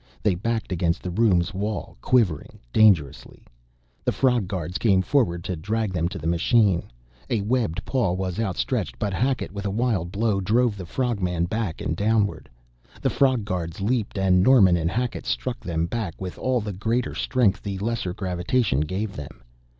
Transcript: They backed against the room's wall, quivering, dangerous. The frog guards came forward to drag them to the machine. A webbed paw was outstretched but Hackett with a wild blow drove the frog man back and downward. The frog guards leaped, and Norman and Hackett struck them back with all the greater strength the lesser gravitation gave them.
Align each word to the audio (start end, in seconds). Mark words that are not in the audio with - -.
They 0.23 0.33
backed 0.33 0.71
against 0.71 1.03
the 1.03 1.11
room's 1.11 1.53
wall, 1.53 1.95
quivering, 2.01 2.57
dangerous. 2.73 3.23
The 4.03 4.11
frog 4.11 4.47
guards 4.47 4.79
came 4.79 5.03
forward 5.03 5.43
to 5.43 5.55
drag 5.55 5.93
them 5.93 6.09
to 6.09 6.17
the 6.17 6.25
machine. 6.25 6.89
A 7.29 7.41
webbed 7.41 7.85
paw 7.85 8.13
was 8.13 8.39
outstretched 8.39 8.97
but 8.97 9.13
Hackett 9.13 9.51
with 9.51 9.67
a 9.67 9.69
wild 9.69 10.11
blow 10.11 10.41
drove 10.41 10.75
the 10.75 10.87
frog 10.87 11.21
man 11.21 11.45
back 11.45 11.81
and 11.81 11.95
downward. 11.95 12.49
The 12.99 13.11
frog 13.11 13.45
guards 13.45 13.79
leaped, 13.79 14.17
and 14.17 14.41
Norman 14.41 14.75
and 14.75 14.89
Hackett 14.89 15.27
struck 15.27 15.59
them 15.59 15.85
back 15.85 16.19
with 16.19 16.35
all 16.39 16.61
the 16.61 16.73
greater 16.73 17.13
strength 17.13 17.61
the 17.61 17.77
lesser 17.77 18.11
gravitation 18.11 18.79
gave 18.79 19.15
them. 19.15 19.43